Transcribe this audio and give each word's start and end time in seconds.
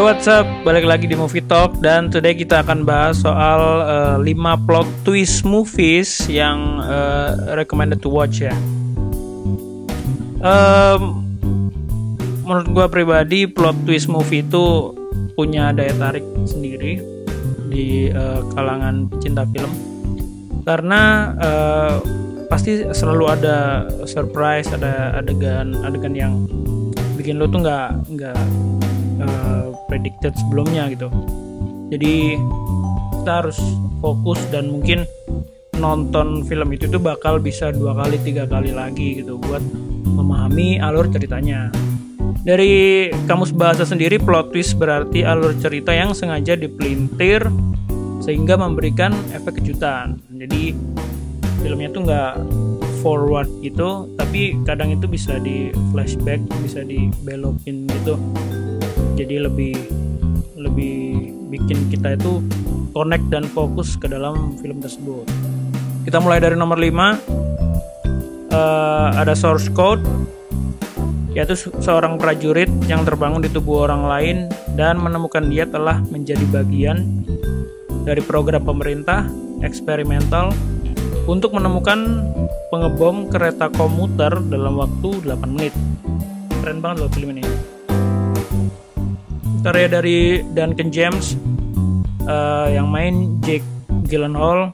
Yo 0.00 0.08
what's 0.08 0.24
up, 0.32 0.48
balik 0.64 0.88
lagi 0.88 1.04
di 1.04 1.12
Movie 1.12 1.44
Talk 1.44 1.76
dan 1.84 2.08
today 2.08 2.32
kita 2.32 2.64
akan 2.64 2.88
bahas 2.88 3.20
soal 3.20 3.84
uh, 3.84 4.16
5 4.16 4.32
plot 4.64 4.88
twist 5.04 5.44
movies 5.44 6.24
yang 6.24 6.80
uh, 6.80 7.52
recommended 7.52 8.00
to 8.00 8.08
watch 8.08 8.40
ya. 8.40 8.56
Um, 10.40 11.20
menurut 12.48 12.68
gue 12.72 12.86
pribadi 12.88 13.44
plot 13.44 13.76
twist 13.84 14.08
movie 14.08 14.40
itu 14.40 14.96
punya 15.36 15.68
daya 15.76 15.92
tarik 15.92 16.24
sendiri 16.48 17.04
di 17.68 18.08
uh, 18.08 18.40
kalangan 18.56 19.04
pecinta 19.04 19.44
film 19.52 19.68
karena 20.64 21.36
uh, 21.36 22.00
pasti 22.48 22.88
selalu 22.88 23.24
ada 23.36 23.84
surprise, 24.08 24.72
ada 24.72 25.20
adegan 25.20 25.76
adegan 25.84 26.16
yang 26.16 26.48
bikin 27.20 27.36
lo 27.36 27.44
tuh 27.52 27.60
nggak 27.60 28.16
nggak 28.16 28.38
uh, 29.28 29.59
predicted 29.90 30.30
sebelumnya 30.38 30.86
gitu. 30.94 31.10
Jadi 31.90 32.38
kita 33.18 33.32
harus 33.42 33.58
fokus 33.98 34.38
dan 34.54 34.70
mungkin 34.70 35.02
nonton 35.82 36.46
film 36.46 36.70
itu 36.70 36.86
tuh 36.86 37.02
bakal 37.02 37.42
bisa 37.42 37.74
dua 37.74 37.98
kali 37.98 38.22
tiga 38.22 38.46
kali 38.46 38.70
lagi 38.70 39.18
gitu 39.18 39.42
buat 39.42 39.60
memahami 40.06 40.78
alur 40.78 41.10
ceritanya. 41.10 41.74
Dari 42.46 43.10
kamus 43.26 43.50
bahasa 43.50 43.82
sendiri 43.82 44.16
plot 44.16 44.54
twist 44.54 44.78
berarti 44.78 45.26
alur 45.26 45.52
cerita 45.58 45.90
yang 45.90 46.14
sengaja 46.14 46.54
dipelintir 46.54 47.42
sehingga 48.22 48.54
memberikan 48.54 49.10
efek 49.34 49.58
kejutan. 49.58 50.22
Jadi 50.30 50.72
filmnya 51.60 51.90
tuh 51.92 52.02
nggak 52.06 52.34
forward 53.00 53.48
gitu 53.64 54.08
tapi 54.20 54.56
kadang 54.68 54.92
itu 54.92 55.08
bisa 55.08 55.40
di 55.40 55.72
flashback 55.92 56.40
bisa 56.60 56.84
dibelokin 56.84 57.88
gitu 57.88 58.16
jadi 59.20 59.44
lebih 59.44 59.76
lebih 60.56 60.96
bikin 61.52 61.92
kita 61.92 62.16
itu 62.16 62.40
connect 62.96 63.28
dan 63.28 63.44
fokus 63.44 64.00
ke 64.00 64.08
dalam 64.08 64.56
film 64.64 64.80
tersebut 64.80 65.28
kita 66.08 66.16
mulai 66.24 66.40
dari 66.40 66.56
nomor 66.56 66.80
5 66.80 66.88
uh, 68.56 69.08
ada 69.20 69.36
source 69.36 69.68
code 69.76 70.00
yaitu 71.36 71.54
seorang 71.78 72.18
prajurit 72.18 72.72
yang 72.90 73.06
terbangun 73.06 73.44
di 73.44 73.50
tubuh 73.52 73.86
orang 73.86 74.02
lain 74.08 74.36
dan 74.74 74.98
menemukan 74.98 75.46
dia 75.46 75.68
telah 75.68 76.02
menjadi 76.10 76.42
bagian 76.50 77.06
dari 78.02 78.18
program 78.24 78.64
pemerintah 78.64 79.28
eksperimental 79.62 80.50
untuk 81.30 81.54
menemukan 81.54 82.26
pengebom 82.74 83.30
kereta 83.30 83.70
komuter 83.70 84.34
dalam 84.50 84.82
waktu 84.82 85.22
8 85.22 85.54
menit. 85.54 85.74
Keren 86.58 86.82
banget 86.82 87.06
loh 87.06 87.10
film 87.14 87.30
ini. 87.38 87.44
Karya 89.60 89.92
dari 89.92 90.40
Duncan 90.56 90.88
James 90.88 91.36
uh, 92.24 92.64
yang 92.72 92.88
main 92.88 93.36
Jake 93.44 93.66
Gyllenhaal. 94.08 94.72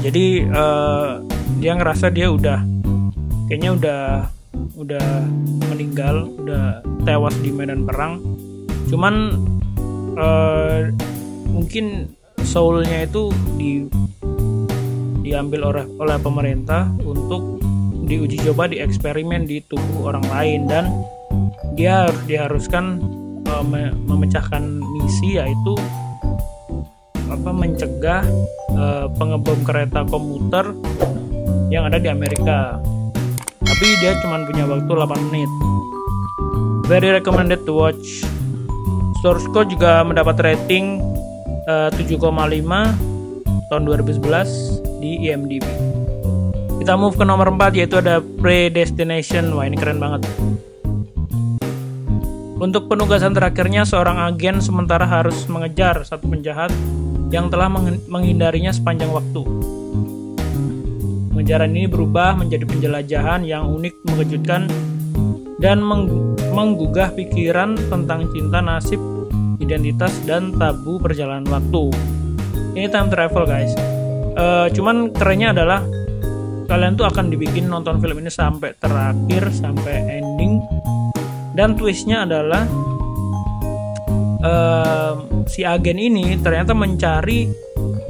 Jadi 0.00 0.48
uh, 0.48 1.20
dia 1.60 1.76
ngerasa 1.76 2.08
dia 2.08 2.32
udah 2.32 2.64
kayaknya 3.44 3.76
udah 3.76 4.00
udah 4.80 5.06
meninggal, 5.68 6.32
udah 6.40 6.80
tewas 7.04 7.36
di 7.44 7.52
medan 7.52 7.84
perang. 7.84 8.24
Cuman 8.88 9.36
uh, 10.16 10.88
mungkin 11.52 12.08
soulnya 12.40 13.04
itu 13.04 13.28
di 13.60 13.84
diambil 15.20 15.76
oleh 15.76 15.84
oleh 16.00 16.16
pemerintah 16.16 16.88
untuk 17.04 17.60
diuji 18.08 18.40
coba 18.48 18.64
di 18.72 18.80
eksperimen 18.80 19.44
di 19.44 19.60
tubuh 19.68 20.08
orang 20.08 20.24
lain 20.32 20.60
dan 20.64 20.88
dia 21.74 22.10
diharuskan 22.26 22.98
uh, 23.46 23.64
me 23.64 23.90
memecahkan 24.06 24.62
misi 24.98 25.38
yaitu 25.38 25.74
apa 27.30 27.50
mencegah 27.54 28.26
uh, 28.74 29.06
pengebom 29.14 29.58
kereta 29.62 30.02
komuter 30.10 30.74
yang 31.70 31.86
ada 31.86 32.02
di 32.02 32.10
Amerika 32.10 32.82
tapi 33.62 33.86
dia 34.02 34.18
cuma 34.20 34.42
punya 34.44 34.66
waktu 34.66 34.90
8 34.90 35.26
menit 35.30 35.50
very 36.90 37.14
recommended 37.14 37.62
to 37.62 37.72
watch 37.72 38.26
source 39.22 39.46
code 39.54 39.70
juga 39.70 40.02
mendapat 40.02 40.36
rating 40.42 40.98
uh, 41.68 41.92
7,5 41.94 42.18
tahun 43.70 43.82
2011 43.86 44.98
di 44.98 45.30
IMDb. 45.30 45.62
Kita 46.82 46.96
move 46.98 47.14
ke 47.14 47.22
nomor 47.22 47.52
4 47.54 47.78
yaitu 47.78 48.00
ada 48.00 48.18
Predestination. 48.18 49.52
Wah, 49.54 49.68
ini 49.68 49.76
keren 49.78 50.02
banget. 50.02 50.26
Untuk 52.60 52.92
penugasan 52.92 53.32
terakhirnya, 53.32 53.88
seorang 53.88 54.20
agen 54.20 54.60
sementara 54.60 55.08
harus 55.08 55.48
mengejar 55.48 56.04
satu 56.04 56.28
penjahat 56.28 56.68
yang 57.32 57.48
telah 57.48 57.72
menghindarinya 58.04 58.68
sepanjang 58.68 59.08
waktu. 59.08 59.40
Pengejaran 61.32 61.72
ini 61.72 61.88
berubah 61.88 62.36
menjadi 62.36 62.68
penjelajahan 62.68 63.48
yang 63.48 63.64
unik, 63.64 64.04
mengejutkan, 64.12 64.68
dan 65.56 65.80
menggugah 66.52 67.16
pikiran 67.16 67.80
tentang 67.88 68.28
cinta, 68.28 68.60
nasib, 68.60 69.00
identitas 69.56 70.12
dan 70.28 70.52
tabu 70.52 71.00
perjalanan 71.00 71.48
waktu. 71.48 71.96
Ini 72.76 72.92
time 72.92 73.08
travel 73.08 73.48
guys. 73.48 73.72
Uh, 74.36 74.68
cuman 74.76 75.16
kerennya 75.16 75.56
adalah 75.56 75.80
kalian 76.68 76.92
tuh 76.92 77.08
akan 77.08 77.32
dibikin 77.32 77.72
nonton 77.72 78.04
film 78.04 78.20
ini 78.20 78.28
sampai 78.28 78.76
terakhir 78.76 79.48
sampai 79.48 80.20
ending 80.20 80.60
dan 81.60 81.76
twistnya 81.76 82.24
adalah 82.24 82.64
uh, 84.40 85.44
si 85.44 85.60
agen 85.60 86.00
ini 86.00 86.40
ternyata 86.40 86.72
mencari 86.72 87.52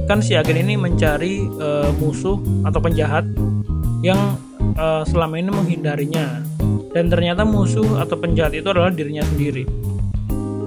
kan 0.07 0.23
si 0.23 0.39
agen 0.39 0.55
ini 0.55 0.79
mencari 0.79 1.43
uh, 1.59 1.91
musuh 1.99 2.39
atau 2.63 2.79
penjahat 2.79 3.27
yang 4.07 4.39
uh, 4.79 5.03
selama 5.03 5.35
ini 5.35 5.51
menghindarinya 5.51 6.39
dan 6.95 7.11
ternyata 7.11 7.43
musuh 7.43 7.99
atau 7.99 8.15
penjahat 8.15 8.55
itu 8.55 8.71
adalah 8.71 8.87
dirinya 8.87 9.27
sendiri 9.27 9.67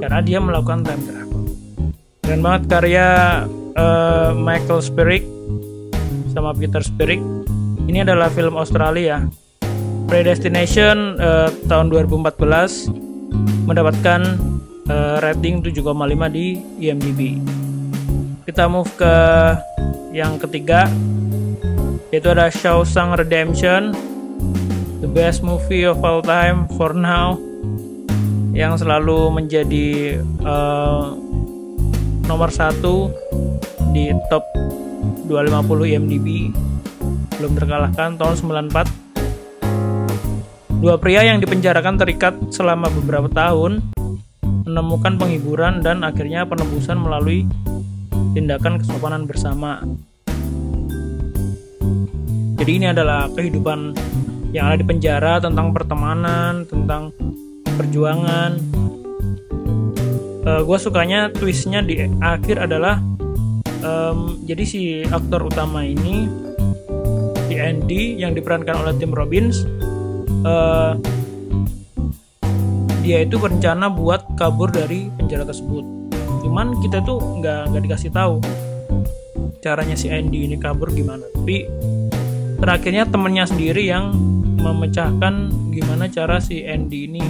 karena 0.05 0.21
dia 0.21 0.37
melakukan 0.37 0.85
time 0.85 1.03
travel. 1.09 1.43
Keren 2.21 2.41
banget 2.45 2.63
karya 2.69 3.09
uh, 3.81 4.37
Michael 4.37 4.85
Spirik 4.85 5.25
sama 6.37 6.53
Peter 6.53 6.85
Spirik. 6.85 7.25
Ini 7.89 8.05
adalah 8.05 8.29
film 8.29 8.61
Australia. 8.61 9.25
Predestination 10.07 11.17
uh, 11.19 11.49
tahun 11.67 11.89
2014 11.91 12.91
mendapatkan 13.65 14.21
uh, 14.89 15.17
rating 15.25 15.65
7,5 15.65 15.81
di 16.31 16.61
IMDb. 16.81 17.41
Kita 18.45 18.69
move 18.69 18.89
ke 18.95 19.15
yang 20.15 20.37
ketiga 20.39 20.87
yaitu 22.15 22.31
ada 22.31 22.47
Shawshank 22.47 23.19
Redemption, 23.19 23.91
the 25.03 25.11
best 25.11 25.43
movie 25.43 25.83
of 25.83 25.99
all 26.07 26.23
time 26.23 26.71
for 26.79 26.95
now 26.95 27.35
yang 28.55 28.79
selalu 28.79 29.35
menjadi 29.35 30.23
uh, 30.47 31.11
nomor 32.31 32.55
satu 32.55 33.11
di 33.91 34.15
top 34.31 34.47
250 35.27 35.91
IMDb 35.91 36.55
belum 37.35 37.53
terkalahkan 37.59 38.15
tahun 38.15 38.35
94 38.63 39.04
dua 40.85 41.01
pria 41.01 41.25
yang 41.25 41.41
dipenjarakan 41.41 41.97
terikat 41.97 42.37
selama 42.53 42.93
beberapa 42.93 43.25
tahun 43.33 43.81
menemukan 44.69 45.17
penghiburan 45.17 45.81
dan 45.81 46.05
akhirnya 46.05 46.45
penebusan 46.45 47.01
melalui 47.01 47.49
tindakan 48.37 48.77
kesopanan 48.77 49.25
bersama. 49.25 49.81
Jadi 52.61 52.71
ini 52.77 52.93
adalah 52.93 53.33
kehidupan 53.33 53.97
yang 54.53 54.69
ada 54.69 54.77
di 54.77 54.85
penjara 54.85 55.41
tentang 55.41 55.73
pertemanan 55.73 56.69
tentang 56.69 57.17
perjuangan. 57.81 58.61
Uh, 60.45 60.49
eh, 60.53 60.63
gue 60.69 60.79
sukanya 60.85 61.33
twistnya 61.33 61.81
di 61.81 62.05
akhir 62.21 62.61
adalah 62.61 63.01
um, 63.81 64.37
jadi 64.45 64.65
si 64.69 65.01
aktor 65.09 65.49
utama 65.49 65.81
ini 65.81 66.29
si 67.49 67.57
Andy 67.57 68.21
yang 68.21 68.37
diperankan 68.37 68.85
oleh 68.85 68.93
Tim 69.01 69.17
Robbins 69.17 69.65
dia 73.05 73.21
itu 73.25 73.37
berencana 73.37 73.89
buat 73.93 74.25
kabur 74.37 74.73
dari 74.73 75.09
penjara 75.17 75.45
tersebut 75.49 75.85
cuman 76.45 76.77
kita 76.85 77.01
tuh 77.05 77.21
nggak 77.41 77.73
nggak 77.73 77.83
dikasih 77.89 78.11
tahu 78.13 78.41
caranya 79.65 79.97
si 79.97 80.13
Andy 80.13 80.45
ini 80.45 80.61
kabur 80.61 80.93
gimana 80.93 81.25
tapi 81.33 81.65
terakhirnya 82.61 83.09
temennya 83.09 83.45
sendiri 83.49 83.85
yang 83.89 84.13
memecahkan 84.65 85.53
gimana 85.69 86.09
cara 86.09 86.41
si 86.41 86.65
Andy 86.65 87.05
ini 87.05 87.25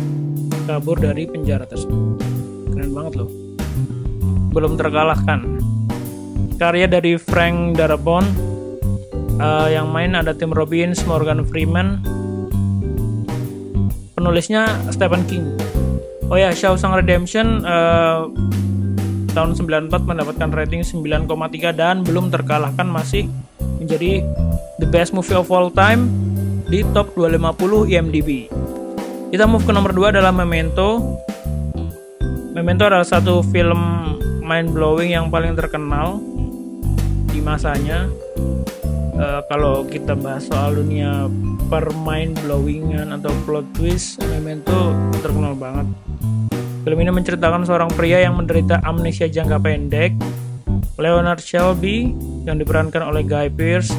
kabur 0.64 0.96
dari 0.96 1.28
penjara 1.28 1.68
tersebut. 1.68 2.22
Keren 2.72 2.92
banget 2.94 3.12
loh. 3.20 3.30
Belum 4.54 4.78
terkalahkan. 4.80 5.60
Karya 6.56 6.86
dari 6.86 7.18
Frank 7.18 7.76
Darabont 7.76 8.24
uh, 9.42 9.68
yang 9.68 9.90
main 9.90 10.14
ada 10.14 10.32
Tim 10.32 10.54
Robbins, 10.54 11.02
Morgan 11.04 11.42
Freeman. 11.44 12.00
Penulisnya 14.24 14.64
Stephen 14.88 15.20
King. 15.28 15.52
oh 16.32 16.40
ya 16.40 16.48
Shawshank 16.48 16.96
Redemption 16.96 17.60
uh, 17.60 18.24
tahun 19.36 19.52
94 19.52 19.92
mendapatkan 20.00 20.48
rating 20.48 20.80
9,3 20.80 21.28
dan 21.76 22.00
belum 22.00 22.32
terkalahkan 22.32 22.88
masih 22.88 23.28
menjadi 23.76 24.24
the 24.80 24.88
best 24.88 25.12
movie 25.12 25.36
of 25.36 25.52
all 25.52 25.68
time 25.68 26.08
di 26.72 26.80
top 26.96 27.12
250 27.12 27.92
IMDb. 27.92 28.48
Kita 29.28 29.44
move 29.44 29.68
ke 29.68 29.76
nomor 29.76 29.92
2 29.92 30.16
adalah 30.16 30.32
Memento. 30.32 31.20
Memento 32.56 32.88
adalah 32.88 33.04
satu 33.04 33.44
film 33.44 33.76
mind 34.40 34.72
blowing 34.72 35.12
yang 35.12 35.28
paling 35.28 35.52
terkenal 35.52 36.16
di 37.28 37.44
masanya. 37.44 38.08
Uh, 39.14 39.46
kalau 39.46 39.86
kita 39.86 40.18
bahas 40.18 40.50
soal 40.50 40.74
dunia 40.74 41.30
per 41.70 41.86
mind 42.02 42.34
blowingan 42.42 43.14
atau 43.14 43.30
plot 43.46 43.62
twist, 43.78 44.18
Memento 44.26 44.90
terkenal 45.22 45.54
banget. 45.54 45.86
Film 46.82 46.98
ini 46.98 47.14
menceritakan 47.14 47.62
seorang 47.62 47.88
pria 47.94 48.26
yang 48.26 48.34
menderita 48.34 48.82
amnesia 48.82 49.30
jangka 49.30 49.62
pendek, 49.62 50.12
Leonard 50.98 51.38
Shelby, 51.38 52.10
yang 52.42 52.58
diperankan 52.58 53.06
oleh 53.06 53.22
Guy 53.22 53.48
Pearce, 53.54 53.94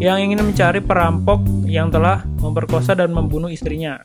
yang 0.00 0.18
ingin 0.18 0.40
mencari 0.40 0.80
perampok 0.80 1.44
yang 1.68 1.92
telah 1.92 2.24
memperkosa 2.40 2.96
dan 2.96 3.12
membunuh 3.12 3.52
istrinya. 3.52 4.00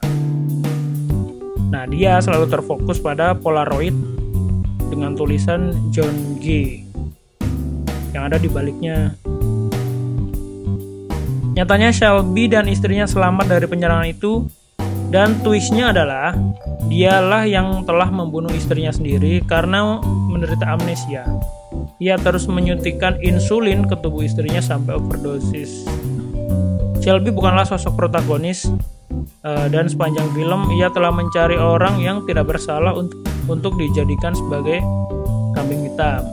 Nah, 1.72 1.88
dia 1.88 2.19
selalu 2.19 2.51
terfokus 2.51 3.00
pada 3.00 3.33
Polaroid 3.39 3.95
dengan 4.92 5.15
tulisan 5.15 5.74
John 5.95 6.38
G 6.44 6.83
yang 8.12 8.27
ada 8.30 8.36
di 8.36 8.51
baliknya. 8.51 9.15
Nyatanya 11.59 11.91
Shelby 11.91 12.47
dan 12.47 12.71
istrinya 12.71 13.03
selamat 13.03 13.51
dari 13.51 13.67
penyerangan 13.67 14.07
itu 14.07 14.47
dan 15.11 15.44
twistnya 15.44 15.91
adalah 15.91 16.31
dialah 16.88 17.44
yang 17.44 17.83
telah 17.83 18.07
membunuh 18.07 18.47
istrinya 18.56 18.95
sendiri 18.95 19.44
karena 19.44 20.00
menderita 20.31 20.63
amnesia. 20.63 21.27
Ia 22.00 22.15
terus 22.15 22.47
menyuntikkan 22.47 23.19
insulin 23.19 23.83
ke 23.91 24.00
tubuh 24.00 24.23
istrinya 24.23 24.63
sampai 24.63 25.03
overdosis. 25.03 25.83
Shelby 27.03 27.27
bukanlah 27.35 27.67
sosok 27.67 28.07
protagonis 28.07 28.63
uh, 29.44 29.67
dan 29.67 29.91
sepanjang 29.91 30.31
film 30.31 30.63
ia 30.79 30.88
telah 30.95 31.12
mencari 31.12 31.59
orang 31.59 32.00
yang 32.00 32.23
tidak 32.23 32.55
bersalah 32.55 32.95
untuk 32.95 33.19
untuk 33.51 33.75
dijadikan 33.75 34.31
sebagai 34.31 34.79
kambing 35.59 35.91
hitam. 35.91 36.23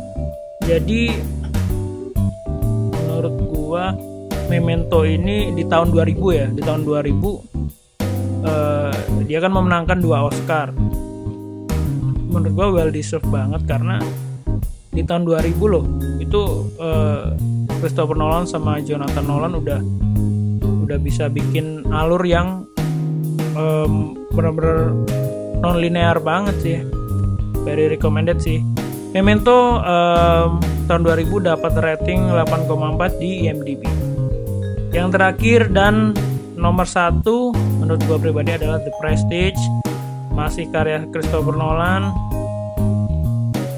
Jadi 0.62 1.18
menurut 2.94 3.34
gua 3.50 4.14
Memento 4.46 5.02
ini 5.02 5.50
di 5.50 5.66
tahun 5.66 5.90
2000 5.90 6.38
ya, 6.38 6.46
di 6.54 6.62
tahun 6.62 6.86
2000 6.86 7.66
uh, 8.46 8.94
dia 9.26 9.38
kan 9.42 9.50
memenangkan 9.52 9.98
dua 9.98 10.30
Oscar. 10.30 10.70
Menurut 12.30 12.52
gue 12.52 12.66
well 12.78 12.90
deserved 12.92 13.26
banget 13.32 13.64
karena 13.66 13.98
di 14.94 15.02
tahun 15.04 15.28
2000 15.28 15.56
loh 15.66 15.84
itu 16.22 16.72
uh, 16.80 17.34
Christopher 17.82 18.16
Nolan 18.16 18.48
sama 18.48 18.80
Jonathan 18.80 19.24
Nolan 19.26 19.52
udah 19.58 19.80
udah 20.86 20.98
bisa 21.02 21.26
bikin 21.26 21.84
alur 21.90 22.22
yang 22.22 22.64
um, 23.58 24.14
bener-bener 24.32 24.94
non 25.60 25.76
linear 25.82 26.22
banget 26.22 26.56
sih. 26.62 26.78
Very 27.66 27.90
recommended 27.90 28.38
sih. 28.38 28.62
Memento 29.10 29.80
um, 29.82 30.62
tahun 30.86 31.02
2000 31.02 31.50
dapat 31.50 31.72
rating 31.82 32.30
8,4 32.30 33.16
di 33.18 33.48
IMDb 33.48 33.82
yang 34.96 35.12
terakhir 35.12 35.68
dan 35.76 36.16
nomor 36.56 36.88
satu 36.88 37.52
menurut 37.84 38.00
gue 38.08 38.16
pribadi 38.16 38.56
adalah 38.56 38.80
The 38.80 38.92
Prestige. 38.96 39.60
Masih 40.32 40.72
karya 40.72 41.04
Christopher 41.12 41.52
Nolan. 41.52 42.16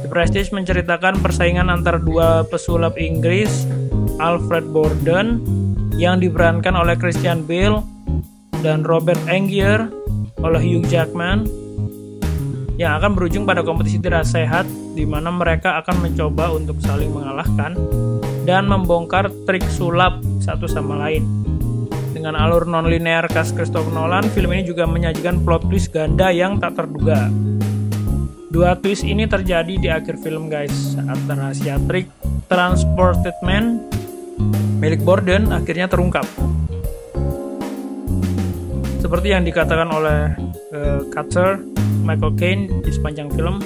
The 0.06 0.08
Prestige 0.08 0.54
menceritakan 0.54 1.18
persaingan 1.18 1.74
antara 1.74 1.98
dua 1.98 2.46
pesulap 2.46 2.94
Inggris 2.94 3.66
Alfred 4.22 4.70
Borden 4.70 5.42
yang 5.98 6.22
diperankan 6.22 6.78
oleh 6.78 6.94
Christian 6.94 7.42
Bale 7.42 7.82
dan 8.62 8.86
Robert 8.86 9.18
Angier 9.26 9.90
oleh 10.38 10.62
Hugh 10.62 10.86
Jackman 10.86 11.50
yang 12.78 12.94
akan 13.02 13.18
berujung 13.18 13.42
pada 13.42 13.66
kompetisi 13.66 13.98
tidak 13.98 14.22
sehat 14.22 14.70
di 14.94 15.02
mana 15.02 15.34
mereka 15.34 15.82
akan 15.82 15.98
mencoba 15.98 16.54
untuk 16.54 16.78
saling 16.78 17.10
mengalahkan 17.10 17.74
dan 18.48 18.64
membongkar 18.64 19.28
trik 19.44 19.60
sulap 19.68 20.24
satu 20.40 20.64
sama 20.64 20.96
lain. 20.96 21.28
Dengan 22.16 22.32
alur 22.32 22.64
non-linear 22.64 23.28
khas 23.28 23.52
Christopher 23.52 23.92
Nolan, 23.92 24.24
film 24.32 24.56
ini 24.56 24.64
juga 24.64 24.88
menyajikan 24.88 25.44
plot 25.44 25.68
twist 25.68 25.92
ganda 25.92 26.32
yang 26.32 26.56
tak 26.56 26.80
terduga. 26.80 27.28
Dua 28.48 28.72
twist 28.80 29.04
ini 29.04 29.28
terjadi 29.28 29.76
di 29.76 29.92
akhir 29.92 30.24
film 30.24 30.48
guys, 30.48 30.96
saat 30.96 31.20
rahasia 31.28 31.76
trik 31.84 32.08
Transported 32.48 33.36
Man 33.44 33.84
milik 34.80 35.04
Borden 35.04 35.52
akhirnya 35.52 35.84
terungkap. 35.84 36.24
Seperti 39.04 39.28
yang 39.36 39.44
dikatakan 39.44 39.92
oleh 39.92 40.32
uh, 40.72 41.04
Cutter, 41.12 41.60
Michael 42.00 42.32
Caine 42.40 42.64
di 42.80 42.90
sepanjang 42.96 43.28
film, 43.28 43.60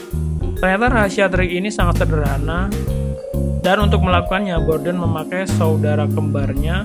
ternyata 0.59 0.91
rahasia 0.91 1.31
trik 1.31 1.55
ini 1.55 1.71
sangat 1.71 2.03
sederhana 2.03 2.67
dan 3.63 3.79
untuk 3.79 4.03
melakukannya 4.03 4.59
Borden 4.67 4.99
memakai 4.99 5.47
saudara 5.47 6.05
kembarnya 6.11 6.83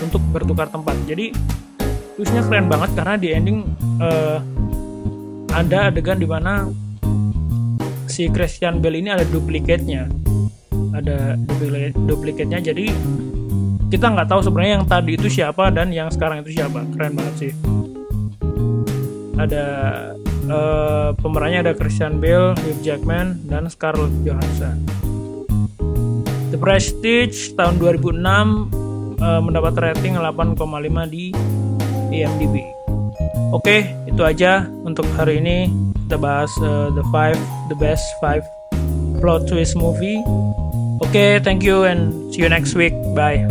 untuk 0.00 0.24
bertukar 0.32 0.72
tempat. 0.72 0.96
Jadi 1.04 1.30
twistnya 2.16 2.42
keren 2.48 2.66
banget 2.66 2.90
karena 2.96 3.14
di 3.20 3.28
ending 3.30 3.58
uh, 4.00 4.40
ada 5.52 5.92
adegan 5.92 6.18
di 6.18 6.26
mana 6.26 6.66
si 8.08 8.26
Christian 8.32 8.82
Bale 8.82 8.98
ini 8.98 9.10
ada 9.10 9.26
duplikatnya 9.26 10.06
ada 10.94 11.34
duplikatnya 12.06 12.62
jadi 12.62 12.90
kita 13.94 14.10
nggak 14.10 14.26
tahu 14.26 14.40
sebenarnya 14.42 14.82
yang 14.82 14.86
tadi 14.90 15.14
itu 15.14 15.30
siapa 15.30 15.70
dan 15.70 15.94
yang 15.94 16.10
sekarang 16.10 16.42
itu 16.42 16.58
siapa. 16.58 16.82
Keren 16.98 17.14
banget 17.14 17.34
sih. 17.38 17.52
Ada 19.38 19.66
uh, 20.50 21.14
pemerannya 21.14 21.70
ada 21.70 21.72
Christian 21.78 22.18
Bale, 22.18 22.58
Hugh 22.58 22.80
Jackman 22.82 23.46
dan 23.46 23.70
Scarlett 23.70 24.10
Johansson. 24.26 24.82
Prestige 26.64 27.52
tahun 27.60 27.76
2006 27.76 28.24
uh, 29.20 29.40
mendapat 29.44 29.76
rating 29.76 30.16
8,5 30.16 30.56
di 31.12 31.28
IMDb. 32.08 32.64
Oke, 33.52 33.92
itu 34.08 34.24
aja 34.24 34.64
untuk 34.80 35.04
hari 35.12 35.44
ini. 35.44 35.68
Kita 36.08 36.16
bahas 36.16 36.48
uh, 36.64 36.88
the 36.96 37.04
five 37.12 37.36
the 37.68 37.76
best 37.76 38.00
five 38.16 38.40
plot 39.20 39.44
twist 39.44 39.76
movie. 39.76 40.24
Oke, 41.04 41.12
okay, 41.12 41.30
thank 41.36 41.60
you 41.60 41.84
and 41.84 42.32
see 42.32 42.40
you 42.40 42.48
next 42.48 42.72
week. 42.72 42.96
Bye. 43.12 43.44